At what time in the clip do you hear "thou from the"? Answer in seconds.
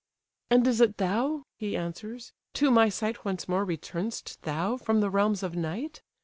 4.41-5.11